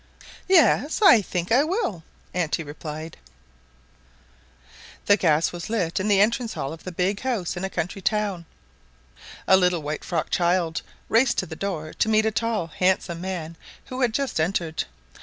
"Yes, 0.47 0.99
I 1.03 1.21
think 1.21 1.51
I 1.51 1.63
will," 1.63 2.01
auntie 2.33 2.63
replied. 2.63 3.17
The 5.05 5.15
gas 5.15 5.51
was 5.51 5.69
lit 5.69 5.99
in 5.99 6.07
the 6.07 6.19
entrance 6.19 6.53
hall 6.55 6.73
of 6.73 6.87
a 6.87 6.91
big 6.91 7.19
house 7.19 7.55
in 7.55 7.63
a 7.63 7.69
country 7.69 8.01
town. 8.01 8.47
A 9.47 9.55
little 9.55 9.83
white 9.83 10.03
frocked 10.03 10.33
child 10.33 10.81
raced 11.07 11.37
to 11.37 11.45
the 11.45 11.55
door 11.55 11.93
to 11.93 12.09
meet 12.09 12.25
a 12.25 12.31
tall, 12.31 12.65
handsome 12.65 13.21
man 13.21 13.57
who 13.85 14.01
had 14.01 14.11
just 14.11 14.39
entered. 14.39 14.85